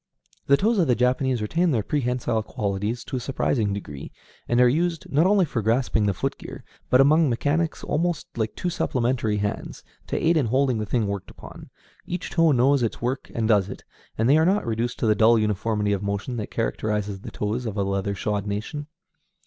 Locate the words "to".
3.03-3.17, 10.07-10.17, 15.01-15.05